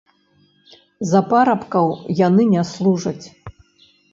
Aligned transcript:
За 1.11 1.21
парабкоў 1.33 1.93
яны 2.27 2.43
не 2.57 2.63
служаць. 2.73 3.25